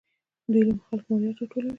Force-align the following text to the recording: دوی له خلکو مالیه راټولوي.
دوی 0.51 0.63
له 0.67 0.73
خلکو 0.87 1.07
مالیه 1.11 1.31
راټولوي. 1.37 1.69